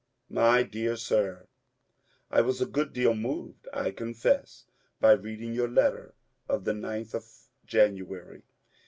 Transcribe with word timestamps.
My 0.31 0.63
D£ab 0.63 0.97
Sib,— 0.97 1.47
I 2.31 2.41
was 2.41 2.59
a 2.59 2.65
good 2.65 2.91
deal 2.91 3.13
moved, 3.13 3.67
I 3.71 3.91
confess, 3.91 4.65
by 4.99 5.11
reading 5.11 5.53
your 5.53 5.69
letter 5.69 6.15
of 6.49 6.63
the 6.65 6.73
9th 6.73 7.13
of 7.13 7.31
January. 7.67 8.41